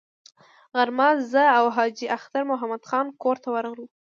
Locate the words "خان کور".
2.89-3.35